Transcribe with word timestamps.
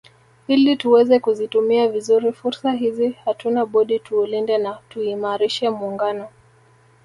Ili 0.47 0.75
tuweze 0.75 1.19
kuzitumia 1.19 1.87
vizuri 1.87 2.33
fursa 2.33 2.71
hizi 2.71 3.09
hatuna 3.09 3.65
budi 3.65 3.99
tuulinde 3.99 4.57
na 4.57 4.79
tuuimarishe 4.89 5.69
Muungano 5.69 6.27